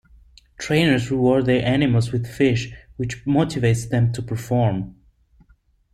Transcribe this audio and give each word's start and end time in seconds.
Trainers 0.57 1.11
reward 1.11 1.45
their 1.45 1.63
animals 1.63 2.11
with 2.11 2.25
fish, 2.25 2.73
which 2.97 3.23
motivates 3.25 3.87
them 3.87 4.11
to 4.13 4.23
perform. 4.23 4.95